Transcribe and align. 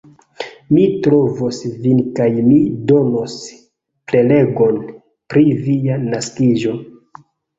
Mi 0.75 0.83
trovos 1.07 1.57
vin 1.83 1.99
kaj 2.19 2.25
mi 2.47 2.55
donos 2.93 3.35
prelegon 4.11 4.81
pri 5.35 5.45
via 5.67 5.99
naskiĝo. 6.09 6.75